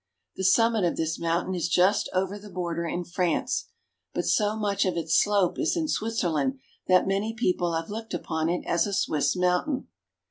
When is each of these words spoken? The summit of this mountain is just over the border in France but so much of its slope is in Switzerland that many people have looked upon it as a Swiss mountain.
The 0.35 0.43
summit 0.43 0.83
of 0.83 0.97
this 0.97 1.19
mountain 1.19 1.53
is 1.53 1.69
just 1.69 2.09
over 2.11 2.39
the 2.39 2.49
border 2.49 2.87
in 2.87 3.03
France 3.03 3.65
but 4.15 4.25
so 4.25 4.57
much 4.57 4.83
of 4.83 4.97
its 4.97 5.15
slope 5.21 5.59
is 5.59 5.77
in 5.77 5.87
Switzerland 5.87 6.57
that 6.87 7.05
many 7.07 7.35
people 7.35 7.73
have 7.75 7.91
looked 7.91 8.15
upon 8.15 8.49
it 8.49 8.65
as 8.65 8.87
a 8.87 8.93
Swiss 8.93 9.35
mountain. 9.35 9.89